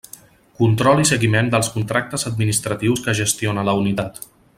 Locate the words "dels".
1.55-1.69